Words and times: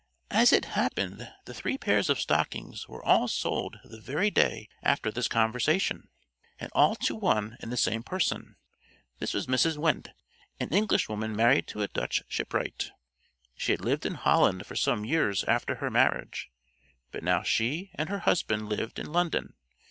As 0.31 0.51
it 0.51 0.65
happened, 0.73 1.31
the 1.45 1.53
three 1.53 1.77
pairs 1.77 2.09
of 2.09 2.19
stockings 2.19 2.89
were 2.89 3.05
all 3.05 3.27
sold 3.27 3.79
the 3.83 4.01
very 4.01 4.31
day 4.31 4.67
after 4.81 5.11
this 5.11 5.27
conversation, 5.27 6.09
and 6.59 6.71
all 6.73 6.95
to 6.95 7.13
one 7.13 7.55
and 7.61 7.71
the 7.71 7.77
same 7.77 8.01
person. 8.01 8.55
This 9.19 9.35
was 9.35 9.45
Mrs. 9.45 9.77
Wendte, 9.77 10.09
an 10.59 10.69
Englishwoman 10.69 11.35
married 11.35 11.67
to 11.67 11.83
a 11.83 11.87
Dutch 11.87 12.23
shipwright. 12.27 12.89
She 13.55 13.73
had 13.73 13.81
lived 13.85 14.07
in 14.07 14.15
Holland 14.15 14.65
for 14.65 14.75
some 14.75 15.05
years 15.05 15.43
after 15.43 15.75
her 15.75 15.91
marriage, 15.91 16.49
but 17.11 17.21
now 17.21 17.43
she 17.43 17.91
and 17.93 18.09
her 18.09 18.21
husband 18.25 18.67
lived 18.69 18.97
in 18.97 19.05
London. 19.11 19.53